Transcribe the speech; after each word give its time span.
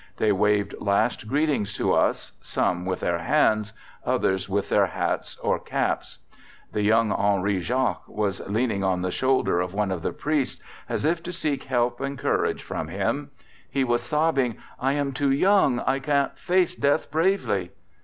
They 0.17 0.31
waved 0.31 0.73
last 0.79 1.27
greetings 1.27 1.75
to 1.75 1.93
us, 1.93 2.31
some 2.41 2.85
with 2.87 3.01
their 3.01 3.19
hands, 3.19 3.71
others 4.03 4.49
with 4.49 4.67
their 4.69 4.87
hats 4.87 5.37
or 5.43 5.59
caps. 5.59 6.17
The 6.71 6.81
young 6.81 7.11
Henri 7.11 7.59
Jacques 7.59 8.07
was 8.07 8.39
leaning 8.49 8.83
on 8.83 9.03
the 9.03 9.11
shoulder 9.11 9.59
of 9.61 9.75
one 9.75 9.91
of 9.91 10.01
the 10.01 10.11
priests, 10.11 10.59
as 10.89 11.05
if 11.05 11.21
to 11.21 11.31
seek 11.31 11.65
help 11.65 12.01
and 12.01 12.17
courage 12.17 12.63
from 12.63 12.87
him: 12.87 13.29
he 13.69 13.83
was 13.83 14.01
sobbing, 14.01 14.57
'I 14.79 14.93
am 14.93 15.11
too 15.11 15.29
young; 15.29 15.81
I 15.81 15.99
can't 15.99 16.35
face 16.35 16.73
death 16.73 17.11
bravely. 17.11 17.69